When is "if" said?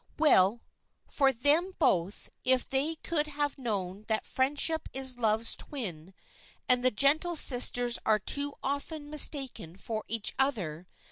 2.43-2.67